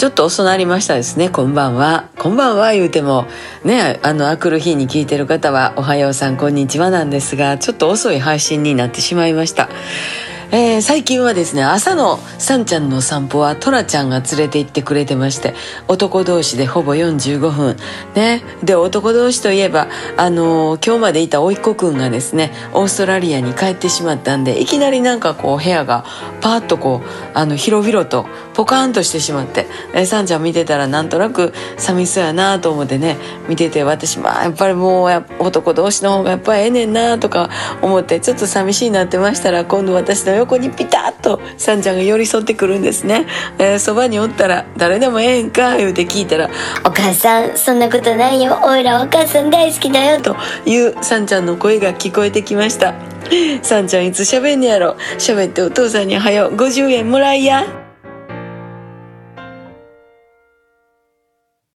[0.00, 1.28] ちょっと遅なりましたですね。
[1.28, 2.08] こんばんは。
[2.16, 3.26] こんばんは言うても。
[3.64, 9.68] ねあのあくる日に聞いてる方はおはようさんこんにちはなんですがちょっと遅い配信になってしまいました。
[10.52, 15.54] えー、最近はですね朝のさんちゃんの散歩はトラちゃんが連れて行ってくれてまして
[15.86, 17.76] 男同士でほぼ45分。
[18.16, 18.42] ね。
[18.64, 26.04] で男同士といえばあのー、今日までいた甥っ子くんがですねオーストラリアに帰ってしまったんでいきなりなんかこう部屋が
[26.40, 27.08] パーッとこう
[27.38, 37.50] あの広々とポカーンとしてしまって、えー、さんちゃん見てたらなんとなく寂しそうやなと思ってね見てて私まあやっぱりもう男同士の方がやっぱりええねんなとか
[37.82, 43.26] 思ってちょっと寂しいなってましたら今度私の横にピタッとさんちゃんが寄り添ってくるんですね。
[43.58, 46.50] えー、そばにおったら、誰でもええんか言うて聞いたら、
[46.84, 48.58] お母さん、そんなことないよ。
[48.62, 50.20] おいらお母さん大好きだよ。
[50.20, 52.94] というさんちゃんの声が聞こえてきました。
[53.62, 57.79] さんちゃんいつ喋んねやろ喋ってお父さんにはよ50円もらいや。